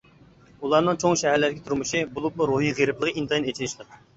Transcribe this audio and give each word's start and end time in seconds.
ئۇلارنىڭ 0.61 0.97
چوڭ 1.03 1.13
شەھەرلەردىكى 1.23 1.63
تۇرمۇشى، 1.67 2.03
بولۇپمۇ 2.17 2.51
روھىي 2.53 2.75
غېرىبلىقى 2.81 3.17
ئىنتايىن 3.25 3.51
ئېچىنىشلىق. 3.53 3.95